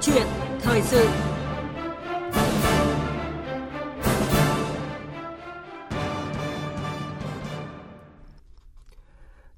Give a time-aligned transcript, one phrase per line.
[0.00, 0.26] chuyện
[0.60, 1.08] thời sự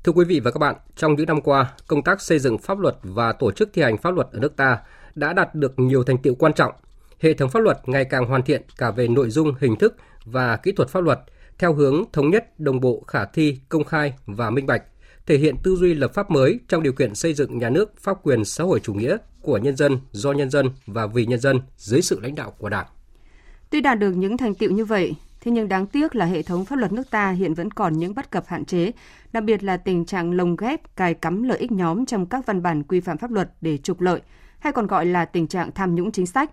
[0.05, 2.79] Thưa quý vị và các bạn, trong những năm qua, công tác xây dựng pháp
[2.79, 4.79] luật và tổ chức thi hành pháp luật ở nước ta
[5.14, 6.72] đã đạt được nhiều thành tiệu quan trọng.
[7.21, 10.57] Hệ thống pháp luật ngày càng hoàn thiện cả về nội dung, hình thức và
[10.57, 11.21] kỹ thuật pháp luật
[11.59, 14.82] theo hướng thống nhất, đồng bộ, khả thi, công khai và minh bạch,
[15.31, 18.17] thể hiện tư duy lập pháp mới trong điều kiện xây dựng nhà nước pháp
[18.23, 21.61] quyền xã hội chủ nghĩa của nhân dân, do nhân dân và vì nhân dân
[21.77, 22.87] dưới sự lãnh đạo của Đảng.
[23.71, 26.64] Tuy đạt được những thành tiệu như vậy, Thế nhưng đáng tiếc là hệ thống
[26.64, 28.93] pháp luật nước ta hiện vẫn còn những bất cập hạn chế,
[29.32, 32.62] đặc biệt là tình trạng lồng ghép, cài cắm lợi ích nhóm trong các văn
[32.62, 34.20] bản quy phạm pháp luật để trục lợi,
[34.59, 36.51] hay còn gọi là tình trạng tham nhũng chính sách.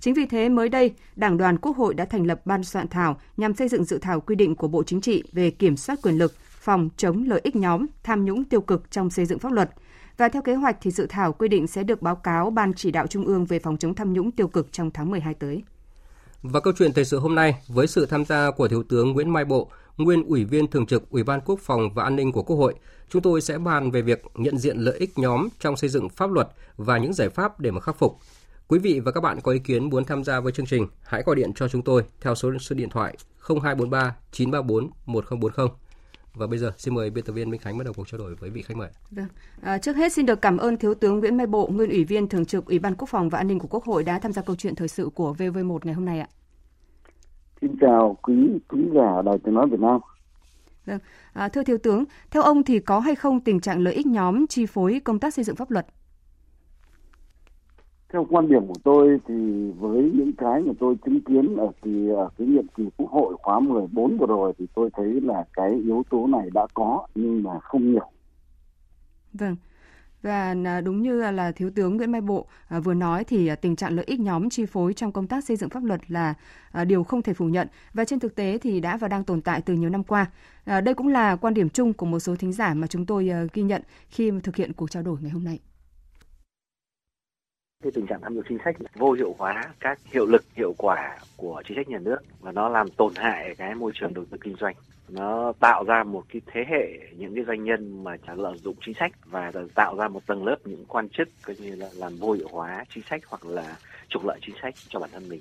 [0.00, 3.20] Chính vì thế mới đây, Đảng đoàn Quốc hội đã thành lập ban soạn thảo
[3.36, 6.18] nhằm xây dựng dự thảo quy định của Bộ Chính trị về kiểm soát quyền
[6.18, 9.70] lực, phòng chống lợi ích nhóm, tham nhũng tiêu cực trong xây dựng pháp luật.
[10.16, 12.90] Và theo kế hoạch thì dự thảo quy định sẽ được báo cáo Ban chỉ
[12.90, 15.62] đạo Trung ương về phòng chống tham nhũng tiêu cực trong tháng 12 tới.
[16.42, 19.30] Và câu chuyện thời sự hôm nay với sự tham gia của Thiếu tướng Nguyễn
[19.30, 22.42] Mai Bộ, nguyên Ủy viên Thường trực Ủy ban Quốc phòng và An ninh của
[22.42, 22.74] Quốc hội,
[23.08, 26.30] chúng tôi sẽ bàn về việc nhận diện lợi ích nhóm trong xây dựng pháp
[26.30, 28.18] luật và những giải pháp để mà khắc phục.
[28.68, 31.22] Quý vị và các bạn có ý kiến muốn tham gia với chương trình, hãy
[31.26, 33.16] gọi điện cho chúng tôi theo số, số điện thoại
[33.48, 35.68] 0243 934 1040.
[36.34, 38.34] Và bây giờ xin mời biên tập viên Minh Khánh bắt đầu cuộc trao đổi
[38.34, 38.88] với vị khách mời.
[39.10, 39.26] Vâng.
[39.62, 42.28] À, trước hết xin được cảm ơn Thiếu tướng Nguyễn Mai Bộ, nguyên ủy viên
[42.28, 44.42] thường trực Ủy ban Quốc phòng và An ninh của Quốc hội đã tham gia
[44.42, 46.28] câu chuyện thời sự của VV1 ngày hôm nay ạ.
[47.60, 48.34] Xin chào quý
[48.68, 50.00] quý giả Đài Tiếng nói Việt Nam.
[50.86, 50.98] Vâng.
[51.32, 54.46] À, thưa Thiếu tướng, theo ông thì có hay không tình trạng lợi ích nhóm
[54.46, 55.86] chi phối công tác xây dựng pháp luật?
[58.12, 59.34] Theo quan điểm của tôi thì
[59.78, 63.36] với những cái mà tôi chứng kiến ở kỳ, ở cái nhiệm kỳ Quốc hội
[63.42, 67.42] khóa 14 vừa rồi thì tôi thấy là cái yếu tố này đã có nhưng
[67.42, 68.10] mà không nhiều.
[69.32, 69.56] Vâng.
[70.22, 73.54] Và à, đúng như là Thiếu tướng Nguyễn Mai Bộ à, vừa nói thì à,
[73.54, 76.34] tình trạng lợi ích nhóm chi phối trong công tác xây dựng pháp luật là
[76.84, 79.60] điều không thể phủ nhận và trên thực tế thì đã và đang tồn tại
[79.60, 80.26] từ nhiều năm qua.
[80.66, 83.62] Đây cũng là quan điểm chung của một số thính giả mà chúng tôi ghi
[83.62, 85.58] nhận khi thực hiện cuộc trao đổi ngày hôm nay
[87.82, 91.18] cái tình trạng tham nhũng chính sách vô hiệu hóa các hiệu lực hiệu quả
[91.36, 94.38] của chính sách nhà nước và nó làm tổn hại cái môi trường đầu tư
[94.40, 94.74] kinh doanh.
[95.08, 98.74] Nó tạo ra một cái thế hệ những cái doanh nhân mà trả lợi dụng
[98.86, 102.16] chính sách và tạo ra một tầng lớp những quan chức coi như là làm
[102.16, 103.76] vô hiệu hóa chính sách hoặc là
[104.08, 105.40] trục lợi chính sách cho bản thân mình.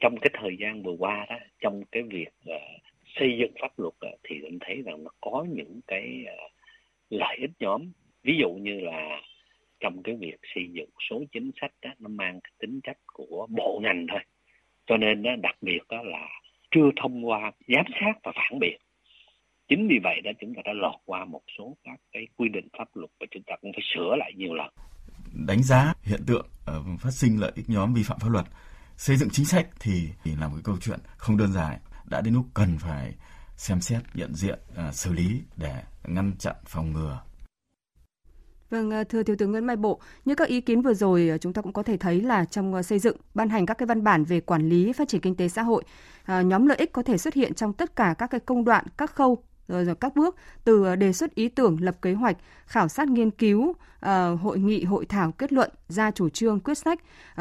[0.00, 2.82] Trong cái thời gian vừa qua đó trong cái việc uh,
[3.16, 6.52] xây dựng pháp luật uh, thì mình thấy rằng nó có những cái uh,
[7.10, 7.82] lợi ích nhóm.
[8.22, 9.20] Ví dụ như là
[9.86, 13.46] trong cái việc xây dựng số chính sách đó, nó mang cái tính chất của
[13.50, 14.20] bộ ngành thôi.
[14.86, 16.28] Cho nên đó, đặc biệt đó là
[16.70, 18.80] chưa thông qua giám sát và phản biện.
[19.68, 22.68] Chính vì vậy đó chúng ta đã lọt qua một số các cái quy định
[22.78, 24.70] pháp luật và chúng ta cũng phải sửa lại nhiều lần.
[25.46, 28.46] Đánh giá hiện tượng ờ, phát sinh lợi ích nhóm vi phạm pháp luật
[28.96, 30.08] xây dựng chính sách thì,
[30.40, 31.78] là một cái câu chuyện không đơn giản.
[32.10, 33.12] Đã đến lúc cần phải
[33.56, 37.25] xem xét nhận diện ờ, xử lý để ngăn chặn phòng ngừa
[38.76, 41.38] Vâng, ờ, thưa Thiếu tướng Nguyễn Mai Bộ, như các ý kiến vừa rồi ờ,
[41.38, 43.86] chúng ta cũng có thể thấy là trong ờ, xây dựng, ban hành các cái
[43.86, 45.84] văn bản về quản lý phát triển kinh tế xã hội,
[46.28, 49.10] nhóm lợi ích có thể xuất hiện trong tất cả các cái công đoạn, các
[49.10, 49.38] khâu
[49.68, 52.36] rồi, rồi các bước từ đề xuất ý tưởng, lập kế hoạch,
[52.66, 53.72] khảo sát nghiên cứu,
[54.40, 57.00] hội nghị, hội thảo, kết luận, ra chủ trương, quyết sách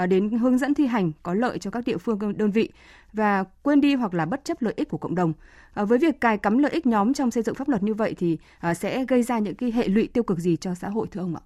[0.09, 2.69] đến hướng dẫn thi hành có lợi cho các địa phương đơn vị
[3.15, 5.33] và quên đi hoặc là bất chấp lợi ích của cộng đồng.
[5.81, 8.15] Uh, với việc cài cắm lợi ích nhóm trong xây dựng pháp luật như vậy
[8.17, 8.37] thì
[8.71, 11.21] uh, sẽ gây ra những cái hệ lụy tiêu cực gì cho xã hội thưa
[11.21, 11.43] ông ạ?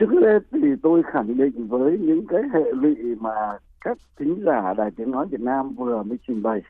[0.00, 4.74] Trước hết thì tôi khẳng định với những cái hệ lụy mà các thính giả
[4.74, 6.62] Đài Tiếng Nói Việt Nam vừa mới trình bày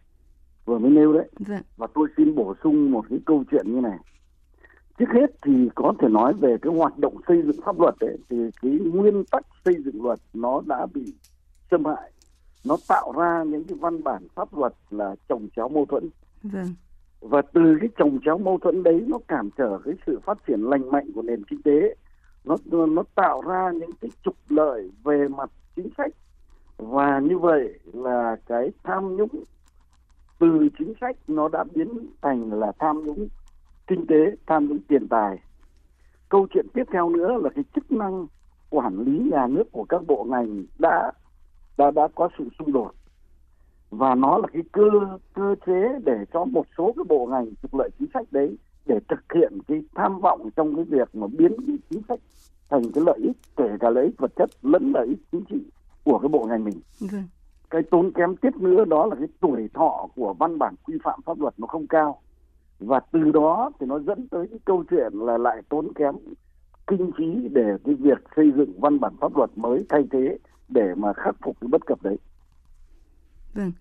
[0.65, 1.63] vừa mới nêu đấy vâng.
[1.77, 3.99] và tôi xin bổ sung một cái câu chuyện như này
[4.99, 8.19] trước hết thì có thể nói về cái hoạt động xây dựng pháp luật ấy
[8.31, 11.15] thì cái nguyên tắc xây dựng luật nó đã bị
[11.71, 12.11] xâm hại
[12.65, 16.11] nó tạo ra những cái văn bản pháp luật là trồng chéo mâu thuẫn.
[16.43, 16.75] Vâng.
[17.21, 20.61] và từ cái trồng chéo mâu thuẫn đấy nó cản trở cái sự phát triển
[20.61, 21.95] lành mạnh của nền kinh tế.
[22.45, 22.57] Nó
[22.87, 26.13] nó tạo ra những cái trục lợi về mặt chính sách.
[26.77, 29.45] Và như vậy là cái tham nhũng
[30.39, 31.89] từ chính sách nó đã biến
[32.23, 33.29] thành là tham nhũng
[33.87, 35.39] kinh tế tham nhũng tiền tài.
[36.29, 38.27] Câu chuyện tiếp theo nữa là cái chức năng
[38.71, 41.13] quản lý nhà nước của các bộ ngành đã
[41.79, 42.91] đã đã có sự xung đột.
[43.91, 44.91] Và nó là cái cơ
[45.35, 48.57] cơ chế để cho một số cái bộ ngành trục lợi chính sách đấy
[48.87, 52.21] để thực hiện cái tham vọng trong cái việc mà biến cái chính sách
[52.71, 55.71] thành cái lợi ích kể cả lợi ích vật chất lẫn lợi ích chính trị
[56.05, 56.81] của cái bộ ngành mình.
[57.01, 57.23] Vâng.
[57.71, 61.21] Cái tốn kém tiếp nữa đó là cái tuổi thọ của văn bản quy phạm
[61.27, 62.21] pháp luật nó không cao.
[62.79, 66.15] Và từ đó thì nó dẫn tới cái câu chuyện là lại tốn kém
[66.87, 70.39] kinh phí để cái việc xây dựng văn bản pháp luật mới thay thế
[70.69, 72.17] để mà khắc phục cái bất cập đấy.
[73.55, 73.73] Vâng.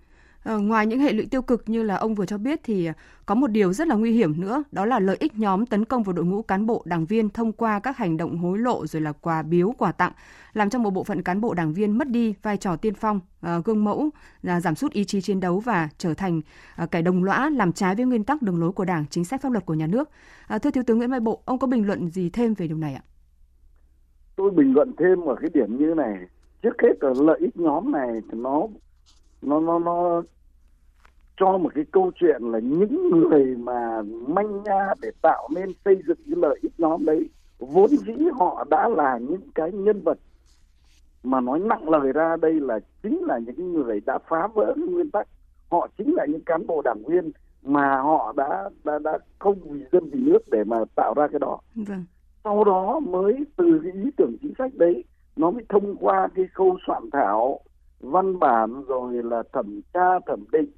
[0.44, 2.90] À, ngoài những hệ lụy tiêu cực như là ông vừa cho biết thì
[3.26, 6.04] có một điều rất là nguy hiểm nữa, đó là lợi ích nhóm tấn công
[6.04, 9.02] vào đội ngũ cán bộ đảng viên thông qua các hành động hối lộ rồi
[9.02, 10.12] là quà biếu, quà tặng,
[10.54, 13.20] làm cho một bộ phận cán bộ đảng viên mất đi vai trò tiên phong,
[13.42, 14.10] à, gương mẫu,
[14.44, 16.42] giảm sút ý chí chiến đấu và trở thành
[16.76, 19.42] à, kẻ đồng lõa làm trái với nguyên tắc đường lối của Đảng, chính sách
[19.42, 20.10] pháp luật của nhà nước.
[20.48, 22.78] À, thưa Thiếu tướng Nguyễn Mai Bộ, ông có bình luận gì thêm về điều
[22.78, 23.04] này ạ?
[24.36, 26.18] Tôi bình luận thêm ở cái điểm như này.
[26.66, 28.68] Trước hết là lợi ích nhóm này thì nó
[29.42, 30.22] nó nó nó
[31.38, 35.96] cho một cái câu chuyện là những người mà manh nha để tạo nên xây
[36.08, 37.30] dựng cái lợi ích nhóm đấy
[37.60, 40.18] vốn dĩ họ đã là những cái nhân vật
[41.24, 45.12] mà nói nặng lời ra đây là chính là những người đã phá vỡ nguyên
[45.12, 45.28] tắc
[45.72, 47.32] họ chính là những cán bộ đảng viên
[47.64, 51.40] mà họ đã đã đã không vì dân vì nước để mà tạo ra cái
[51.40, 52.06] đó vâng.
[52.44, 55.04] sau đó mới từ cái ý tưởng chính sách đấy
[55.36, 57.60] nó mới thông qua cái khâu soạn thảo
[58.00, 60.72] văn bản rồi là thẩm tra thẩm định.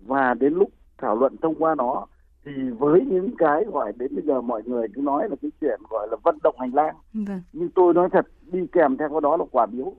[0.00, 2.06] Và đến lúc thảo luận thông qua nó
[2.44, 5.80] thì với những cái gọi đến bây giờ mọi người cứ nói là cái chuyện
[5.90, 6.96] gọi là vận động hành lang.
[7.14, 7.42] Vâng.
[7.52, 9.92] nhưng tôi nói thật đi kèm theo đó là quả biếu.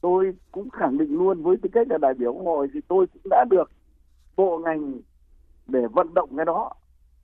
[0.00, 3.22] Tôi cũng khẳng định luôn với tư cách là đại biểu hội thì tôi cũng
[3.30, 3.70] đã được
[4.36, 4.92] bộ ngành
[5.66, 6.70] để vận động cái đó.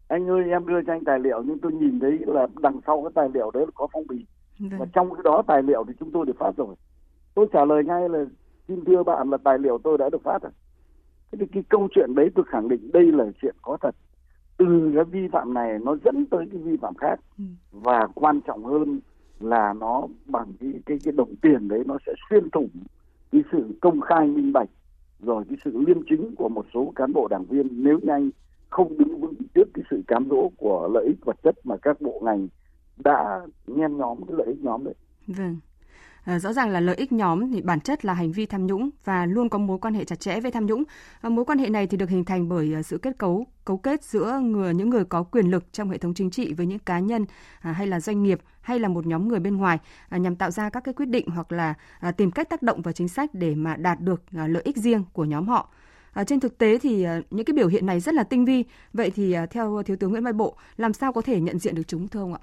[0.09, 3.03] Anh ơi em đưa cho anh tài liệu nhưng tôi nhìn thấy là đằng sau
[3.03, 4.27] cái tài liệu đấy là có phong bì
[4.59, 4.81] vâng.
[4.81, 6.75] và trong cái đó tài liệu thì chúng tôi được phát rồi.
[7.35, 8.25] Tôi trả lời ngay là
[8.69, 10.53] xin thưa bạn là tài liệu tôi đã được phát rồi.
[11.33, 13.95] Thế thì cái câu chuyện đấy tôi khẳng định đây là chuyện có thật.
[14.57, 17.21] Từ cái vi phạm này nó dẫn tới cái vi phạm khác.
[17.39, 17.45] Ừ.
[17.73, 19.01] và quan trọng hơn
[19.41, 22.69] là nó bằng cái cái cái đồng tiền đấy nó sẽ xuyên thủng
[23.33, 24.69] cái sự công khai minh bạch
[25.21, 27.69] rồi cái sự liêm chính của một số cán bộ đảng viên.
[27.85, 28.31] Nếu nhanh
[28.71, 32.01] không đứng vững trước cái sự cám dỗ của lợi ích vật chất mà các
[32.01, 32.49] bộ ngành
[32.97, 34.95] đã nhen nhóm cái lợi ích nhóm đấy.
[35.27, 35.57] Vâng.
[36.25, 38.91] À, rõ ràng là lợi ích nhóm thì bản chất là hành vi tham nhũng
[39.05, 40.85] và luôn có mối quan hệ chặt chẽ với tham nhũng.
[41.21, 43.77] À, mối quan hệ này thì được hình thành bởi ờ, sự kết cấu cấu
[43.77, 46.79] kết giữa người những người có quyền lực trong hệ thống chính trị với những
[46.79, 47.27] cá nhân
[47.61, 50.51] à, hay là doanh nghiệp hay là một nhóm người bên ngoài à, nhằm tạo
[50.51, 53.31] ra các cái quyết định hoặc là à, tìm cách tác động vào chính sách
[53.35, 55.69] để mà đạt được à, lợi ích riêng của nhóm họ.
[56.13, 58.65] À, trên thực tế thì à, những cái biểu hiện này rất là tinh vi.
[58.93, 61.75] Vậy thì à, theo thiếu tướng Nguyễn Mai Bộ, làm sao có thể nhận diện
[61.75, 62.41] được chúng thưa ông ạ?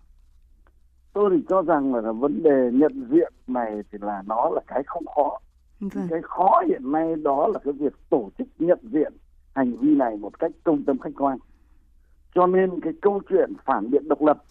[1.14, 4.84] Tôi thì cho rằng là, vấn đề nhận diện này thì là nó là cái
[4.86, 5.40] không khó.
[5.80, 6.08] Vâng.
[6.10, 9.14] cái khó hiện nay đó là cái việc tổ chức nhận diện
[9.56, 11.38] hành vi này một cách công tâm khách quan.
[12.36, 14.44] Cho nên cái câu chuyện phản biện độc lập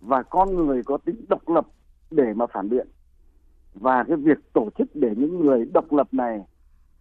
[0.00, 1.66] và con người có tính độc lập
[2.10, 2.86] để mà phản biện
[3.74, 6.40] và cái việc tổ chức để những người độc lập này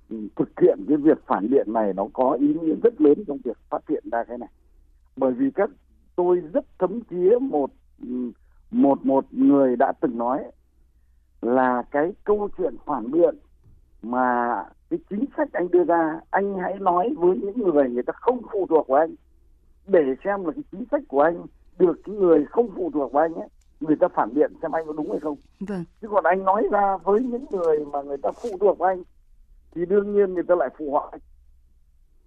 [0.10, 3.38] ừ, thực hiện cái việc phản biện này nó có ý nghĩa rất lớn trong
[3.44, 4.50] việc phát hiện ra cái này.
[5.16, 5.70] Bởi vì các
[6.16, 7.72] tôi rất thấm thía một
[8.02, 8.32] ừ,
[8.72, 10.44] một một người đã từng nói
[11.42, 13.36] là cái câu chuyện phản biện
[14.02, 18.14] mà cái chính sách anh đưa ra anh hãy nói với những người người ta
[18.16, 19.16] không phụ thuộc vào anh.
[19.88, 21.46] Để xem là cái chính sách của anh
[21.80, 23.48] được cái người không phụ thuộc vào anh ấy
[23.80, 25.38] người ta phản biện xem anh có đúng hay không.
[25.60, 25.84] Vâng.
[26.02, 29.04] chứ còn anh nói ra với những người mà người ta phụ thuộc vào anh
[29.76, 31.18] thì đương nhiên người ta lại phụ họ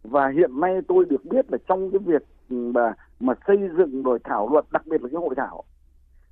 [0.02, 4.18] và hiện nay tôi được biết là trong cái việc mà mà xây dựng rồi
[4.24, 5.64] thảo luận đặc biệt là cái hội thảo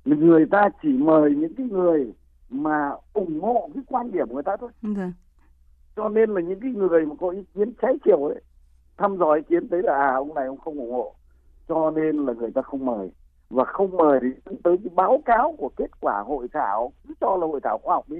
[0.05, 2.13] người ta chỉ mời những cái người
[2.49, 4.69] mà ủng hộ cái quan điểm của người ta thôi.
[4.81, 5.11] Vâng.
[5.95, 8.41] cho nên là những cái người mà có ý kiến trái chiều ấy
[8.97, 11.15] thăm dò ý kiến thấy là à ông này ông không ủng hộ.
[11.67, 13.11] Cho nên là người ta không mời.
[13.49, 17.37] Và không mời thì tới cái báo cáo của kết quả hội thảo cứ cho
[17.37, 18.17] là hội thảo khoa học đi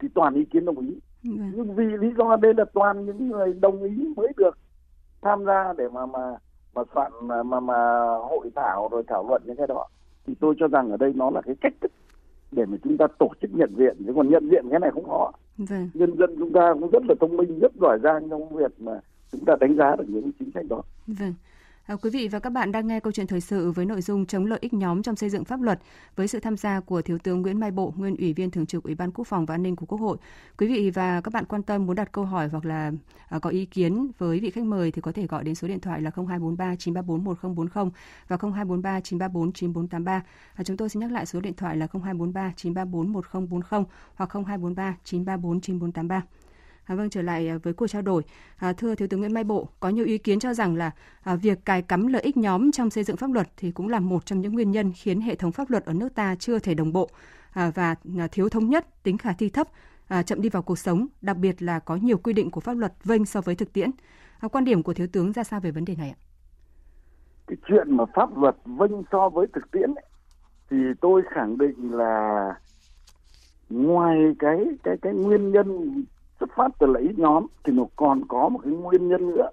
[0.00, 0.98] thì toàn ý kiến đồng ý.
[1.24, 1.52] Vâng.
[1.54, 4.58] nhưng vì lý do đây là toàn những người đồng ý mới được
[5.22, 6.36] tham gia để mà mà
[6.74, 7.74] mà soạn mà mà, mà
[8.18, 9.86] hội thảo rồi thảo luận những cái đó
[10.26, 11.92] thì tôi cho rằng ở đây nó là cái cách thức
[12.52, 15.04] để mà chúng ta tổ chức nhận diện chứ còn nhận diện cái này không
[15.04, 15.90] khó vâng.
[15.94, 19.00] nhân dân chúng ta cũng rất là thông minh rất giỏi giang trong việc mà
[19.32, 21.34] chúng ta đánh giá được những chính sách đó vâng.
[21.86, 24.26] À, quý vị và các bạn đang nghe câu chuyện thời sự với nội dung
[24.26, 25.80] chống lợi ích nhóm trong xây dựng pháp luật
[26.16, 28.84] với sự tham gia của Thiếu tướng Nguyễn Mai Bộ, nguyên Ủy viên Thường trực
[28.84, 30.16] Ủy ban Quốc phòng và An ninh của Quốc hội.
[30.58, 32.92] Quý vị và các bạn quan tâm muốn đặt câu hỏi hoặc là
[33.28, 35.80] à, có ý kiến với vị khách mời thì có thể gọi đến số điện
[35.80, 37.90] thoại là 0243 934 1040
[38.28, 40.22] và 0243 934 9483.
[40.54, 44.96] À, chúng tôi xin nhắc lại số điện thoại là 0243 934 1040 hoặc 0243
[45.04, 46.22] 934 9483.
[46.86, 48.22] À, vâng, trở lại à, với cuộc trao đổi.
[48.56, 50.90] À, thưa Thiếu tướng Nguyễn Mai Bộ, có nhiều ý kiến cho rằng là
[51.22, 54.00] à, việc cài cắm lợi ích nhóm trong xây dựng pháp luật thì cũng là
[54.00, 56.74] một trong những nguyên nhân khiến hệ thống pháp luật ở nước ta chưa thể
[56.74, 57.10] đồng bộ
[57.52, 59.68] à, và à, thiếu thống nhất, tính khả thi thấp,
[60.08, 62.76] à, chậm đi vào cuộc sống, đặc biệt là có nhiều quy định của pháp
[62.76, 63.90] luật vênh so với thực tiễn.
[64.40, 66.18] À, quan điểm của Thiếu tướng ra sao về vấn đề này ạ?
[67.46, 70.04] Cái chuyện mà pháp luật vênh so với thực tiễn ấy,
[70.70, 72.48] thì tôi khẳng định là
[73.70, 76.04] ngoài cái cái cái nguyên nhân
[76.40, 79.50] xuất phát từ lợi ích nhóm thì nó còn có một cái nguyên nhân nữa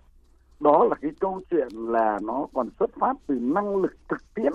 [0.59, 4.51] đó là cái câu chuyện là nó còn xuất phát từ năng lực thực tiễn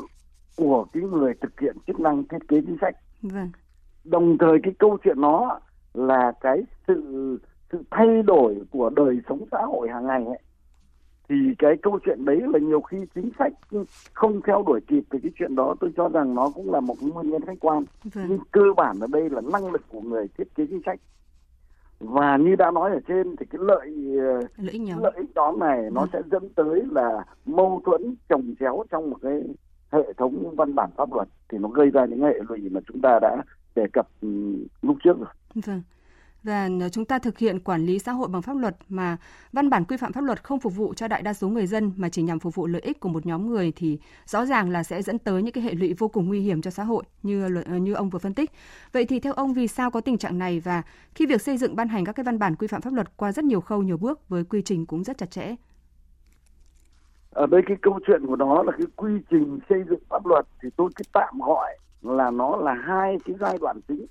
[0.56, 3.50] của cái người thực hiện chức năng thiết kế chính sách vâng.
[4.04, 5.60] đồng thời cái câu chuyện nó
[5.94, 7.02] là cái sự
[7.72, 10.38] sự thay đổi của đời sống xã hội hàng ngày ấy
[11.28, 13.52] thì cái câu chuyện đấy là nhiều khi chính sách
[14.12, 16.96] không theo đuổi kịp thì cái chuyện đó tôi cho rằng nó cũng là một
[17.00, 18.26] nguyên nhân khách quan vâng.
[18.28, 21.00] nhưng cơ bản ở đây là năng lực của người thiết kế chính sách
[22.00, 23.90] và như đã nói ở trên thì cái lợi
[24.56, 26.10] lợi ích lợi ích nhóm này nó vâng.
[26.12, 29.42] sẽ dẫn tới là mâu thuẫn trồng chéo trong một cái
[29.92, 33.00] hệ thống văn bản pháp luật thì nó gây ra những hệ lụy mà chúng
[33.00, 33.42] ta đã
[33.74, 34.28] đề cập ừ,
[34.82, 35.28] lúc trước rồi.
[35.66, 35.82] Vâng
[36.48, 39.16] và ờ, chúng ta thực hiện quản lý xã hội bằng pháp luật mà
[39.52, 41.92] văn bản quy phạm pháp luật không phục vụ cho đại đa số người dân
[41.96, 44.82] mà chỉ nhằm phục vụ lợi ích của một nhóm người thì rõ ràng là
[44.82, 47.62] sẽ dẫn tới những cái hệ lụy vô cùng nguy hiểm cho xã hội như
[47.66, 48.50] ờ, như ông vừa phân tích.
[48.92, 50.82] Vậy thì theo ông vì sao có tình trạng này và
[51.14, 53.32] khi việc xây dựng ban hành các cái văn bản quy phạm pháp luật qua
[53.32, 55.54] rất nhiều khâu, nhiều bước với quy trình cũng rất chặt chẽ?
[57.30, 60.46] Ở đây cái câu chuyện của nó là cái quy trình xây dựng pháp luật
[60.62, 64.06] thì tôi cứ tạm gọi là nó là hai cái giai đoạn chính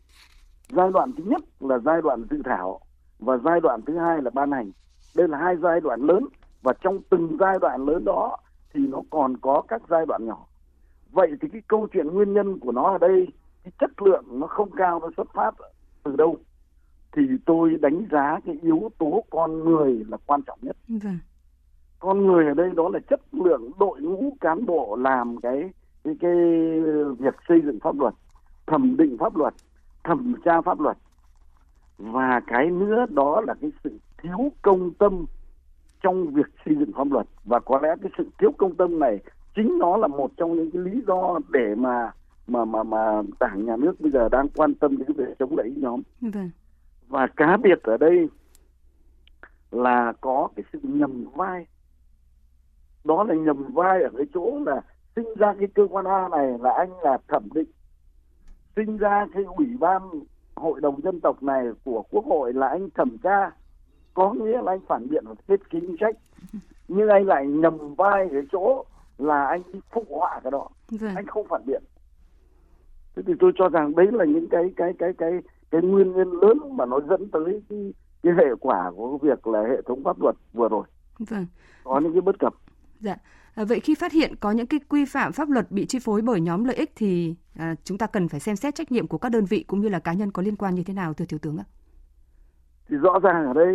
[0.69, 2.79] giai đoạn thứ nhất là giai đoạn dự thảo
[3.19, 4.71] và giai đoạn thứ hai là ban hành.
[5.15, 6.25] Đây là hai giai đoạn lớn
[6.61, 8.37] và trong từng giai đoạn lớn đó
[8.73, 10.45] thì nó còn có các giai đoạn nhỏ.
[11.11, 13.27] Vậy thì cái câu chuyện nguyên nhân của nó ở đây
[13.63, 15.55] cái chất lượng nó không cao nó xuất phát
[16.03, 16.37] từ đâu?
[17.11, 20.77] Thì tôi đánh giá cái yếu tố con người là quan trọng nhất.
[20.87, 21.17] Vâng.
[21.99, 25.69] con người ở đây đó là chất lượng đội ngũ cán bộ làm cái
[26.03, 26.35] cái cái
[27.19, 28.13] việc xây dựng pháp luật
[28.67, 29.53] thẩm định pháp luật
[30.07, 30.97] thẩm tra pháp luật.
[31.97, 35.25] Và cái nữa đó là cái sự thiếu công tâm
[36.01, 37.27] trong việc xây dựng pháp luật.
[37.45, 39.19] Và có lẽ cái sự thiếu công tâm này
[39.55, 42.11] chính nó là một trong những cái lý do để mà
[42.47, 45.73] mà mà mà đảng nhà nước bây giờ đang quan tâm đến việc chống đẩy
[45.77, 46.01] nhóm.
[46.21, 46.49] Vâng.
[47.07, 48.29] và cá biệt ở đây
[49.71, 51.65] là có cái sự nhầm vai.
[53.03, 54.81] Đó là nhầm vai ở cái chỗ là
[55.15, 57.71] sinh ra cái cơ quan A này là anh là thẩm định
[58.77, 60.01] sinh ra cái ủy ban
[60.55, 63.51] hội đồng dân tộc này của quốc hội là anh thẩm tra.
[64.13, 66.15] Có nghĩa là anh phản biện và thiết chính sách.
[66.87, 68.85] Nhưng anh lại nhầm vai cái chỗ
[69.17, 70.67] là anh phụ họa cái đó.
[70.89, 71.15] Vâng.
[71.15, 71.83] anh không phản biện.
[73.15, 75.31] Thế thì tôi cho rằng đấy là những cái cái cái cái
[75.71, 77.93] cái nguyên nhân lớn mà nó dẫn tới cái,
[78.23, 80.83] cái hệ quả của việc là hệ thống pháp luật vừa rồi.
[81.19, 81.45] Vâng.
[81.83, 82.53] có những cái bất cập.
[82.99, 83.15] Dạ
[83.57, 86.21] À, vậy khi phát hiện có những cái quy phạm pháp luật bị chi phối
[86.21, 89.17] bởi nhóm lợi ích thì à, chúng ta cần phải xem xét trách nhiệm của
[89.17, 91.25] các đơn vị cũng như là cá nhân có liên quan như thế nào thưa
[91.25, 91.65] thiếu tướng ạ?
[92.89, 93.73] Thì rõ ràng ở đây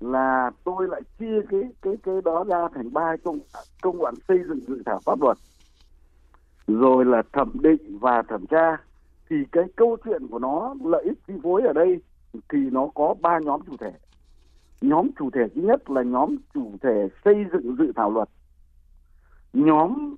[0.00, 3.38] là tôi lại chia cái cái cái đó ra thành ba công
[3.82, 5.36] công đoạn xây dựng dự thảo pháp luật.
[6.66, 8.76] Rồi là thẩm định và thẩm tra.
[9.30, 12.00] Thì cái câu chuyện của nó lợi ích chi phối ở đây
[12.48, 13.92] thì nó có ba nhóm chủ thể.
[14.80, 18.28] Nhóm chủ thể thứ nhất là nhóm chủ thể xây dựng dự thảo luật
[19.52, 20.14] nhóm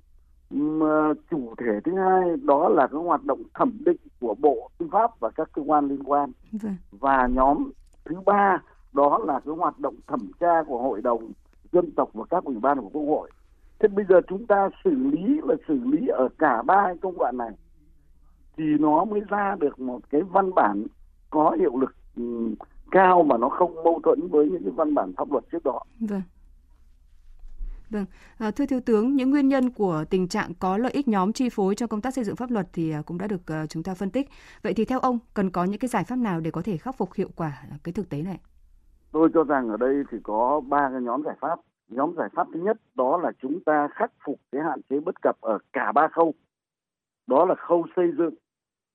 [1.31, 5.19] chủ thể thứ hai đó là cái hoạt động thẩm định của bộ tư pháp
[5.19, 6.75] và các cơ quan liên quan vâng.
[6.91, 7.71] và nhóm
[8.05, 8.61] thứ ba
[8.93, 11.31] đó là cái hoạt động thẩm tra của hội đồng
[11.71, 13.31] dân tộc và các ủy ban của quốc hội
[13.79, 17.37] thế bây giờ chúng ta xử lý là xử lý ở cả ba công đoạn
[17.37, 17.51] này
[18.57, 20.85] thì nó mới ra được một cái văn bản
[21.29, 21.95] có hiệu lực
[22.91, 25.79] cao mà nó không mâu thuẫn với những cái văn bản pháp luật trước đó.
[25.99, 26.21] Vâng.
[27.91, 28.05] Vâng,
[28.37, 31.49] à, thưa thiếu tướng, những nguyên nhân của tình trạng có lợi ích nhóm chi
[31.49, 33.83] phối cho công tác xây dựng pháp luật thì à, cũng đã được à, chúng
[33.83, 34.29] ta phân tích.
[34.63, 36.97] Vậy thì theo ông cần có những cái giải pháp nào để có thể khắc
[36.97, 38.39] phục hiệu quả cái thực tế này?
[39.11, 41.59] Tôi cho rằng ở đây thì có ba cái nhóm giải pháp.
[41.87, 45.21] Nhóm giải pháp thứ nhất đó là chúng ta khắc phục cái hạn chế bất
[45.21, 46.33] cập ở cả ba khâu.
[47.27, 48.35] Đó là khâu xây dựng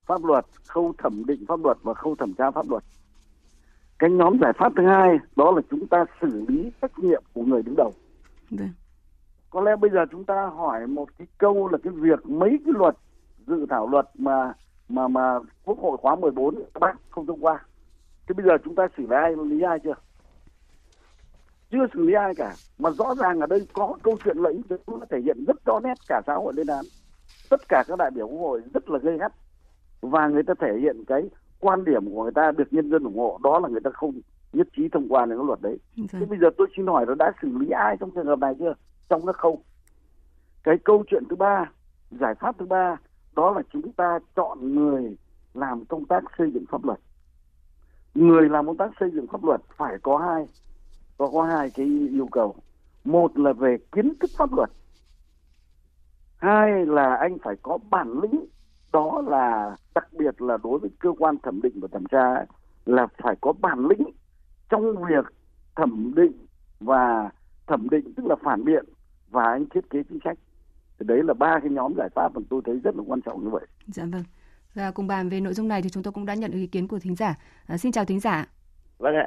[0.06, 2.82] pháp luật, khâu thẩm định pháp luật và khâu thẩm tra pháp luật.
[3.98, 7.42] Cái nhóm giải pháp thứ hai đó là chúng ta xử lý trách nhiệm của
[7.42, 7.92] người đứng đầu.
[8.50, 8.64] Được.
[9.56, 12.74] Có lẽ bây giờ chúng ta hỏi một cái câu là cái việc mấy cái
[12.76, 12.96] luật
[13.46, 14.52] dự thảo luật mà
[14.88, 17.64] mà mà quốc hội khóa 14 các bác không thông qua.
[18.28, 19.94] Thế bây giờ chúng ta xử lý ai lý ai chưa?
[21.70, 22.54] Chưa xử lý ai cả.
[22.78, 25.80] Mà rõ ràng ở đây có câu chuyện lợi ích nó thể hiện rất rõ
[25.84, 26.84] nét cả xã hội lên án.
[27.50, 29.32] Tất cả các đại biểu quốc hội rất là gây gắt.
[30.00, 31.22] Và người ta thể hiện cái
[31.60, 33.40] quan điểm của người ta được nhân dân ủng hộ.
[33.42, 34.12] Đó là người ta không
[34.52, 35.78] nhất trí thông qua những luật đấy.
[35.98, 36.20] Okay.
[36.20, 38.54] thế bây giờ tôi xin hỏi nó đã xử lý ai trong trường hợp này
[38.58, 38.74] chưa
[39.08, 39.62] trong các khâu
[40.66, 41.70] cái câu chuyện thứ ba,
[42.10, 42.96] giải pháp thứ ba,
[43.36, 45.16] đó là chúng ta chọn người
[45.54, 46.98] làm công tác xây dựng pháp luật.
[48.14, 50.46] Người làm công tác xây dựng pháp luật phải có hai,
[51.18, 52.54] có có hai cái yêu cầu.
[53.04, 54.70] Một là về kiến thức pháp luật.
[56.36, 58.46] Hai là anh phải có bản lĩnh.
[58.92, 62.44] Đó là, đặc biệt là đối với cơ quan thẩm định và thẩm tra
[62.86, 64.10] là phải có bản lĩnh
[64.68, 65.34] trong việc
[65.76, 66.46] thẩm định
[66.80, 67.30] và
[67.66, 68.84] thẩm định, tức là phản biện
[69.30, 70.38] và anh thiết kế chính sách
[70.98, 73.44] thì đấy là ba cái nhóm giải pháp mà tôi thấy rất là quan trọng
[73.44, 73.66] như vậy.
[73.86, 74.24] Dạ vâng.
[74.74, 76.66] Và cùng bàn về nội dung này thì chúng tôi cũng đã nhận được ý
[76.66, 77.34] kiến của thính giả.
[77.66, 78.46] À, xin chào thính giả.
[78.98, 79.26] Vâng ạ,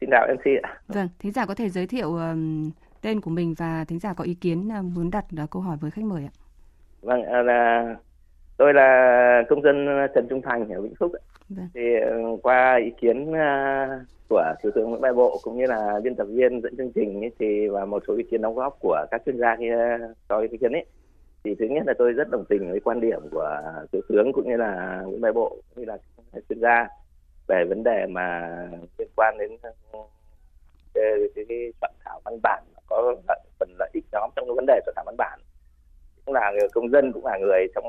[0.00, 0.80] xin chào MC ạ.
[0.88, 2.70] Vâng, thính giả có thể giới thiệu um,
[3.02, 5.76] tên của mình và thính giả có ý kiến uh, muốn đặt uh, câu hỏi
[5.80, 6.32] với khách mời ạ.
[7.02, 7.94] Vâng, à, là
[8.56, 11.12] tôi là công dân Trần Trung Thành ở Vĩnh Phúc.
[11.48, 11.68] Vâng.
[11.74, 11.80] Thì
[12.32, 13.32] uh, qua ý kiến
[14.28, 17.20] của thủ tướng Nguyễn Mai Bộ cũng như là biên tập viên dẫn chương trình
[17.24, 20.38] ấy, thì và một số ý kiến đóng góp của các chuyên gia kia cho
[20.38, 20.84] ý kiến ấy
[21.44, 23.60] thì thứ nhất là tôi rất đồng tình với quan điểm của
[23.92, 25.98] thủ tướng cũng như là Nguyễn Mai Bộ cũng như là
[26.48, 26.88] chuyên gia
[27.48, 28.50] về vấn đề mà
[28.98, 29.50] liên quan đến
[30.94, 31.04] cái,
[31.34, 33.14] cái, cái soạn thảo văn bản có
[33.58, 35.40] phần lợi ích nhóm trong cái vấn đề soạn thảo văn bản
[36.24, 37.84] cũng là công dân cũng là người trong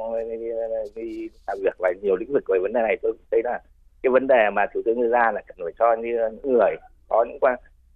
[0.95, 3.59] đi làm việc và nhiều lĩnh vực về vấn đề này tôi thấy là
[4.03, 6.75] cái vấn đề mà thủ tướng đưa ra là cần phải cho như những người
[7.07, 7.55] có những quan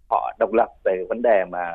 [0.10, 1.74] họ độc lập về vấn đề mà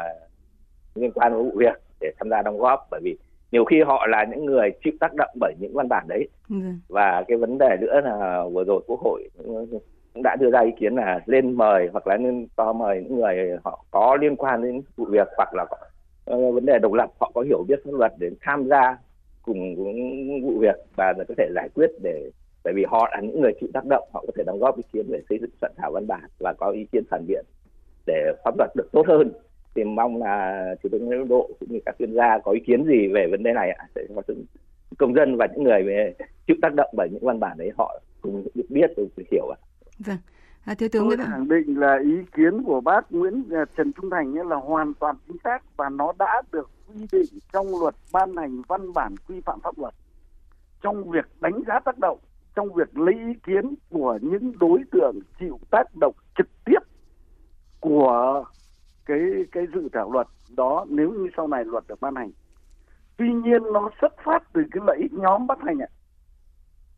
[0.95, 3.17] liên quan đến vụ việc để tham gia đóng góp bởi vì
[3.53, 6.57] nhiều khi họ là những người chịu tác động bởi những văn bản đấy ừ.
[6.89, 9.29] và cái vấn đề nữa là vừa rồi quốc hội
[10.15, 13.21] cũng đã đưa ra ý kiến là lên mời hoặc là nên to mời những
[13.21, 15.77] người họ có liên quan đến vụ việc hoặc là có,
[16.37, 18.97] uh, vấn đề độc lập họ có hiểu biết pháp luật để tham gia
[19.43, 19.77] cùng
[20.43, 22.31] vụ việc và có thể giải quyết để
[22.69, 24.83] bởi vì họ là những người chịu tác động họ có thể đóng góp ý
[24.93, 27.45] kiến để xây dựng soạn thảo văn bản và có ý kiến phản biện
[28.07, 29.33] để pháp luật được tốt hơn
[29.75, 32.85] thì mong là thủ tướng Nguyễn Độ cũng như các chuyên gia có ý kiến
[32.85, 34.35] gì về vấn đề này ạ để cho
[34.99, 35.83] công dân và những người
[36.47, 39.59] chịu tác động bởi những văn bản đấy họ cùng được biết được hiểu ạ.
[39.99, 40.19] Vâng.
[40.65, 44.11] À, thiếu tướng Tôi khẳng định là ý kiến của bác Nguyễn à, Trần Trung
[44.11, 48.37] Thành là hoàn toàn chính xác và nó đã được quy định trong luật ban
[48.37, 49.95] hành văn bản quy phạm pháp luật
[50.83, 52.19] trong việc đánh giá tác động
[52.59, 56.79] trong việc lấy ý kiến của những đối tượng chịu tác động trực tiếp
[57.81, 58.45] của
[59.07, 59.21] cái
[59.53, 62.31] cái dự thảo luật đó nếu như sau này luật được ban hành
[63.17, 65.89] tuy nhiên nó xuất phát từ cái lợi ích nhóm bắt hành ạ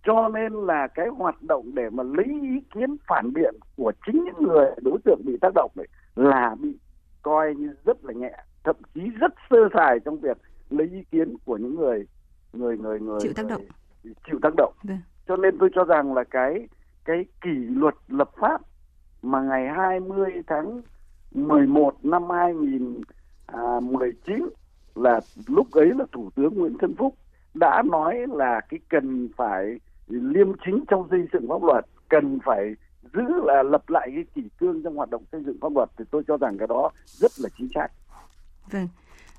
[0.04, 4.24] cho nên là cái hoạt động để mà lấy ý kiến phản biện của chính
[4.24, 6.78] những người đối tượng bị tác động này là bị
[7.22, 8.32] coi như rất là nhẹ
[8.64, 10.36] thậm chí rất sơ sài trong việc
[10.70, 12.06] lấy ý kiến của những người
[12.52, 13.62] người người người chịu tác động
[14.04, 14.74] chịu tác động.
[14.82, 16.68] Vâng cho nên tôi cho rằng là cái
[17.04, 18.60] cái kỷ luật lập pháp
[19.22, 20.82] mà ngày 20 tháng
[21.32, 24.38] 11 năm 2019 à,
[24.94, 27.14] là lúc ấy là Thủ tướng Nguyễn Xuân Phúc
[27.54, 32.74] đã nói là cái cần phải liêm chính trong xây dựng pháp luật, cần phải
[33.14, 36.04] giữ là lập lại cái kỷ cương trong hoạt động xây dựng pháp luật thì
[36.10, 37.88] tôi cho rằng cái đó rất là chính xác.
[38.70, 38.88] Vâng.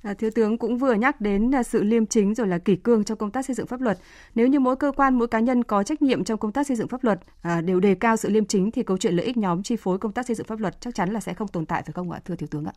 [0.03, 3.03] À, Thiếu tướng cũng vừa nhắc đến à, sự liêm chính rồi là kỷ cương
[3.03, 3.97] trong công tác xây dựng pháp luật.
[4.35, 6.77] Nếu như mỗi cơ quan, mỗi cá nhân có trách nhiệm trong công tác xây
[6.77, 9.37] dựng pháp luật à, đều đề cao sự liêm chính thì câu chuyện lợi ích
[9.37, 11.65] nhóm chi phối công tác xây dựng pháp luật chắc chắn là sẽ không tồn
[11.65, 12.73] tại phải không ạ, thưa Thiếu tướng ạ?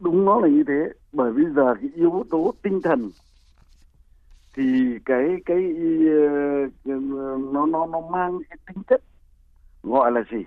[0.00, 3.10] Đúng nó là như thế, bởi vì giờ cái yếu tố tinh thần
[4.56, 4.62] thì
[5.04, 5.64] cái cái
[6.84, 9.02] ờ, ờ, nó nó nó mang cái tính chất
[9.82, 10.38] gọi là gì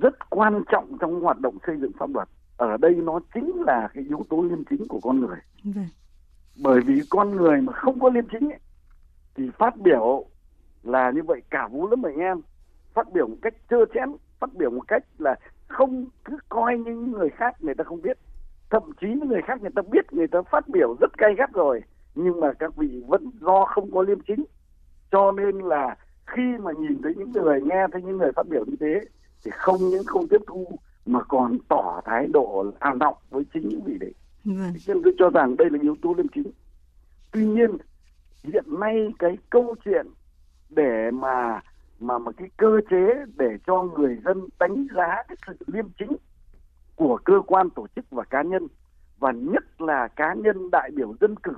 [0.00, 3.88] rất quan trọng trong hoạt động xây dựng pháp luật ở đây nó chính là
[3.94, 5.38] cái yếu tố liêm chính của con người.
[5.64, 5.88] Vâng.
[6.62, 8.58] bởi vì con người mà không có liêm chính ấy,
[9.34, 10.26] thì phát biểu
[10.82, 12.40] là như vậy cả vũ lắm anh em.
[12.94, 14.08] Phát biểu một cách trơ chẽn
[14.40, 15.36] phát biểu một cách là
[15.68, 18.18] không cứ coi như người khác người ta không biết.
[18.70, 21.52] Thậm chí những người khác người ta biết người ta phát biểu rất cay gắt
[21.52, 21.82] rồi
[22.14, 24.44] nhưng mà các vị vẫn do không có liêm chính.
[25.10, 28.64] Cho nên là khi mà nhìn thấy những người nghe thấy những người phát biểu
[28.64, 29.00] như thế
[29.44, 33.68] thì không những không tiếp thu mà còn tỏ thái độ an động với chính
[33.68, 34.72] những vị đấy vâng.
[34.88, 36.50] nên tôi cho rằng đây là yếu tố liêm chính.
[37.32, 37.70] Tuy nhiên
[38.42, 40.06] hiện nay cái câu chuyện
[40.70, 41.60] để mà
[42.00, 46.16] mà mà cái cơ chế để cho người dân đánh giá cái sự liêm chính
[46.96, 48.66] của cơ quan tổ chức và cá nhân
[49.18, 51.52] và nhất là cá nhân đại biểu dân cử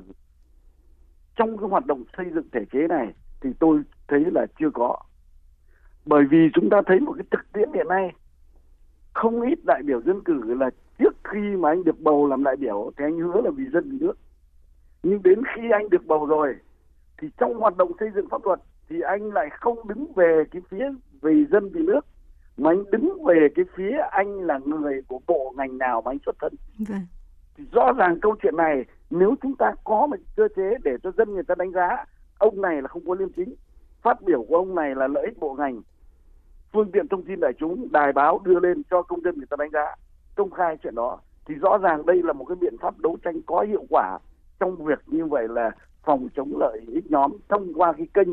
[1.37, 4.97] trong cái hoạt động xây dựng thể chế này thì tôi thấy là chưa có.
[6.05, 8.13] Bởi vì chúng ta thấy một cái thực tiễn hiện nay
[9.13, 12.57] không ít đại biểu dân cử là trước khi mà anh được bầu làm đại
[12.57, 14.19] biểu thì anh hứa là vì dân vì nước.
[15.03, 16.55] Nhưng đến khi anh được bầu rồi
[17.19, 20.63] thì trong hoạt động xây dựng pháp luật thì anh lại không đứng về cái
[20.69, 20.85] phía
[21.23, 22.01] vì dân vì nước
[22.57, 26.19] mà anh đứng về cái phía anh là người của bộ ngành nào mà anh
[26.27, 26.55] xuất thân.
[26.89, 27.07] Vâng.
[27.57, 31.13] thì rõ ràng câu chuyện này nếu chúng ta có một cơ chế để cho
[31.19, 32.05] dân người ta đánh giá
[32.39, 33.55] ông này là không có liêm chính.
[34.03, 35.81] Phát biểu của ông này là lợi ích bộ ngành
[36.73, 39.57] phương tiện thông tin đại chúng đài báo đưa lên cho công dân người ta
[39.59, 39.95] đánh giá
[40.35, 43.41] công khai chuyện đó thì rõ ràng đây là một cái biện pháp đấu tranh
[43.47, 44.19] có hiệu quả
[44.61, 45.71] trong việc như vậy là
[46.05, 48.29] phòng chống lợi ích nhóm thông qua cái kênh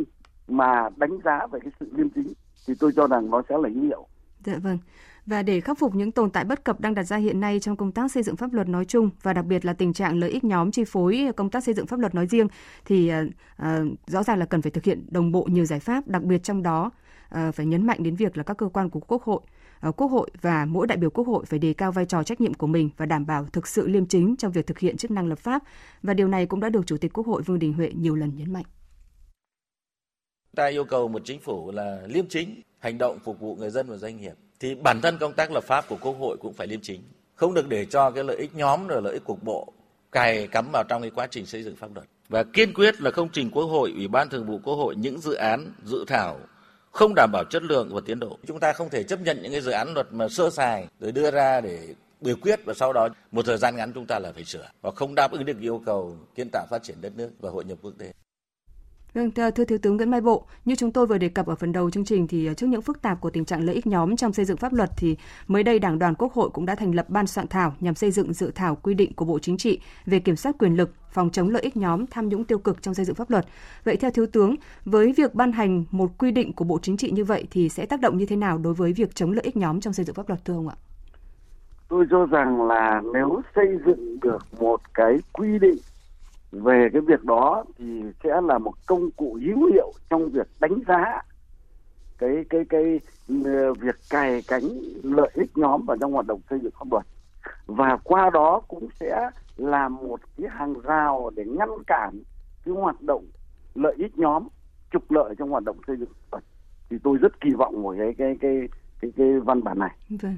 [0.48, 2.34] mà đánh giá về cái sự liêm chính
[2.68, 4.08] thì tôi cho rằng nó sẽ là hữu hiệu.
[4.46, 4.78] Dạ vâng.
[5.26, 7.76] Và để khắc phục những tồn tại bất cập đang đặt ra hiện nay trong
[7.76, 10.30] công tác xây dựng pháp luật nói chung và đặc biệt là tình trạng lợi
[10.30, 12.48] ích nhóm chi phối công tác xây dựng pháp luật nói riêng
[12.86, 13.12] thì
[13.62, 13.66] uh,
[14.08, 16.64] rõ ràng là cần phải thực hiện đồng bộ nhiều giải pháp, đặc biệt trong
[16.64, 16.92] đó
[17.30, 19.42] Ờ, phải nhấn mạnh đến việc là các cơ quan của Quốc hội
[19.80, 22.42] ờ, Quốc hội và mỗi đại biểu Quốc hội phải đề cao vai trò trách
[22.42, 25.12] nhiệm của mình và đảm bảo thực sự liêm chính trong việc thực hiện chức
[25.12, 25.64] năng lập pháp.
[26.04, 28.32] Và điều này cũng đã được Chủ tịch Quốc hội Vương Đình Huệ nhiều lần
[28.36, 28.66] nhấn mạnh.
[30.56, 33.90] Ta yêu cầu một chính phủ là liêm chính, hành động phục vụ người dân
[33.90, 34.34] và doanh nghiệp.
[34.60, 37.02] Thì bản thân công tác lập pháp của Quốc hội cũng phải liêm chính,
[37.36, 39.74] không được để cho cái lợi ích nhóm rồi lợi ích cục bộ
[40.12, 42.08] cài cắm vào trong cái quá trình xây dựng pháp luật.
[42.30, 45.20] Và kiên quyết là không trình Quốc hội, Ủy ban Thường vụ Quốc hội những
[45.20, 46.40] dự án, dự thảo
[46.98, 48.38] không đảm bảo chất lượng và tiến độ.
[48.48, 51.12] Chúng ta không thể chấp nhận những cái dự án luật mà sơ sài rồi
[51.12, 54.32] đưa ra để biểu quyết và sau đó một thời gian ngắn chúng ta là
[54.32, 57.30] phải sửa và không đáp ứng được yêu cầu kiến tạo phát triển đất nước
[57.40, 58.12] và hội nhập quốc tế.
[59.18, 61.72] Vâng, thưa Thiếu tướng Nguyễn Mai Bộ, như chúng tôi vừa đề cập ở phần
[61.72, 64.16] đầu chương trình thì ờ, trước những phức tạp của tình trạng lợi ích nhóm
[64.16, 65.16] trong xây dựng pháp luật thì
[65.48, 68.12] mới đây Đảng đoàn Quốc hội cũng đã thành lập ban soạn thảo nhằm xây
[68.12, 71.30] dựng dự thảo quy định của Bộ Chính trị về kiểm soát quyền lực, phòng
[71.30, 73.46] chống lợi ích nhóm tham nhũng tiêu cực trong xây dựng pháp luật.
[73.84, 77.12] Vậy theo Thiếu tướng, với việc ban hành một quy định của Bộ Chính trị
[77.12, 79.58] như vậy thì sẽ tác động như thế nào đối với việc chống lợi ích
[79.58, 80.76] nhóm trong xây dựng pháp luật thưa ông ạ?
[81.90, 85.78] Tôi cho rằng là nếu xây dựng được một cái quy định
[86.52, 90.80] về cái việc đó thì sẽ là một công cụ hữu hiệu trong việc đánh
[90.88, 91.22] giá
[92.18, 93.00] cái cái cái
[93.46, 94.64] ờ, việc cài cánh
[95.04, 97.06] lợi ích nhóm vào trong hoạt động xây dựng pháp luật
[97.66, 102.22] và qua đó cũng sẽ là một cái hàng rào để ngăn cản
[102.66, 103.26] cái hoạt động
[103.76, 104.48] lợi ích nhóm
[104.92, 106.44] trục lợi trong hoạt động xây dựng pháp luật
[106.90, 108.68] thì tôi rất kỳ vọng vào cái cái cái
[109.02, 109.92] cái cái văn bản này.
[110.10, 110.38] Vâng.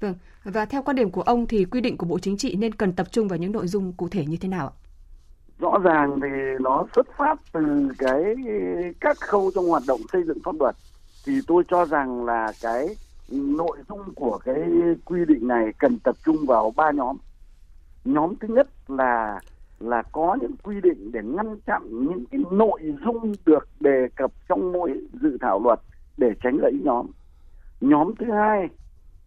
[0.00, 0.14] Vâng.
[0.44, 2.92] Và theo quan điểm của ông thì quy định của Bộ Chính trị nên cần
[2.92, 4.83] tập trung vào những nội dung cụ thể như thế nào ạ?
[5.58, 6.28] Rõ ràng thì
[6.60, 8.34] nó xuất phát từ cái
[9.00, 10.76] các khâu trong hoạt động xây dựng pháp luật.
[11.26, 12.86] Thì tôi cho rằng là cái
[13.30, 14.62] nội dung của cái
[15.04, 17.16] quy định này cần tập trung vào ba nhóm.
[18.04, 19.40] Nhóm thứ nhất là
[19.80, 24.30] là có những quy định để ngăn chặn những cái nội dung được đề cập
[24.48, 25.80] trong mỗi dự thảo luật
[26.16, 27.06] để tránh lợi nhóm.
[27.80, 28.68] Nhóm thứ hai,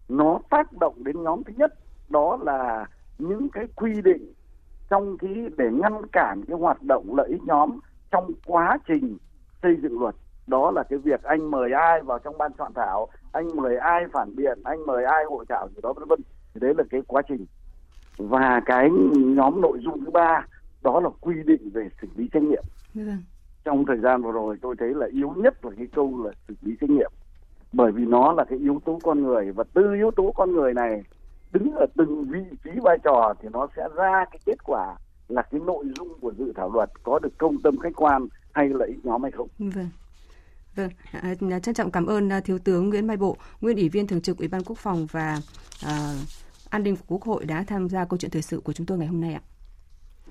[0.09, 1.73] nó tác động đến nhóm thứ nhất,
[2.09, 2.85] đó là
[3.17, 4.33] những cái quy định
[4.89, 7.79] trong cái để ngăn cản cái hoạt động lợi ích nhóm
[8.11, 9.17] trong quá trình
[9.61, 10.15] xây dựng luật.
[10.47, 14.03] Đó là cái việc anh mời ai vào trong ban soạn thảo anh mời ai
[14.13, 16.19] phản biện anh mời ai hội thảo gì đó vân vân.
[16.53, 17.45] Thì đấy là cái quá trình.
[18.17, 20.45] Và cái nhóm nội dung thứ ba
[20.83, 22.63] đó là quy định về xử lý trách nhiệm.
[22.93, 23.23] Vâng.
[23.65, 26.53] trong thời gian vừa rồi tôi thấy là yếu nhất là cái câu là xử
[26.61, 27.11] lý trách nhiệm.
[27.73, 30.73] Bởi vì nó là cái yếu tố con người và từ yếu tố con người
[30.73, 31.03] này
[31.57, 34.95] đứng ở từng vị trí vai trò thì nó sẽ ra cái kết quả
[35.27, 38.69] là cái nội dung của dự thảo luật có được công tâm khách quan hay
[38.69, 39.47] lợi ích nhóm hay không.
[39.59, 39.89] Vâng.
[40.75, 43.89] Vâng, à, à, trân trọng cảm ơn à, Thiếu tướng Nguyễn Mai Bộ, nguyên ủy
[43.89, 45.39] viên thường trực Ủy ban Quốc phòng và
[45.85, 46.13] à,
[46.69, 48.97] An ninh của Quốc hội đã tham gia câu chuyện thời sự của chúng tôi
[48.97, 49.41] ngày hôm nay ạ.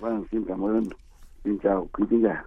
[0.00, 0.84] Vâng, xin cảm ơn.
[1.44, 2.44] Xin chào quý khán giả.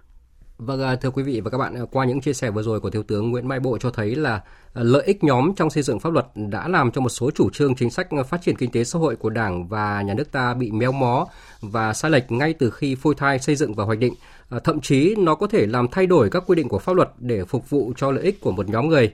[0.60, 2.80] Vâng, à, thưa quý vị và các bạn, à, qua những chia sẻ vừa rồi
[2.80, 4.40] của Thiếu tướng Nguyễn Mai Bộ cho thấy là
[4.74, 7.50] à, lợi ích nhóm trong xây dựng pháp luật đã làm cho một số chủ
[7.50, 10.54] trương chính sách phát triển kinh tế xã hội của Đảng và nhà nước ta
[10.54, 11.26] bị méo mó
[11.60, 14.14] và sai lệch ngay từ khi phôi thai xây dựng và hoạch định.
[14.64, 17.44] Thậm chí nó có thể làm thay đổi các quy định của pháp luật để
[17.44, 19.12] phục vụ cho lợi ích của một nhóm người.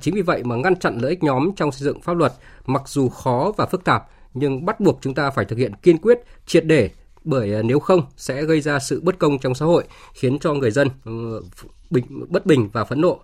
[0.00, 2.32] Chính vì vậy mà ngăn chặn lợi ích nhóm trong xây dựng pháp luật
[2.66, 5.98] mặc dù khó và phức tạp nhưng bắt buộc chúng ta phải thực hiện kiên
[5.98, 6.90] quyết, triệt để
[7.24, 10.54] bởi à, nếu không sẽ gây ra sự bất công trong xã hội khiến cho
[10.54, 11.12] người dân ờ,
[11.90, 13.20] bình, bất bình và phẫn nộ.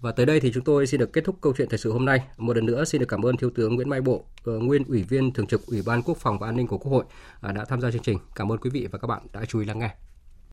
[0.00, 2.04] Và tới đây thì chúng tôi xin được kết thúc câu chuyện thời sự hôm
[2.04, 2.20] nay.
[2.36, 5.02] Một lần nữa xin được cảm ơn Thiếu tướng Nguyễn Mai Bộ, ờ, nguyên Ủy
[5.02, 7.04] viên Thường trực Ủy ban Quốc phòng và An ninh của Quốc hội
[7.40, 8.18] à, đã tham gia chương trình.
[8.34, 10.09] Cảm ơn quý vị và các bạn đã chú ý lắng nghe.